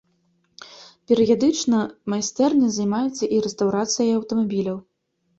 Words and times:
Перыядычна 1.09 1.81
майстэрня 2.13 2.69
займаецца 2.77 3.29
і 3.35 3.41
рэстаўрацыяй 3.47 4.11
аўтамабіляў. 4.15 4.77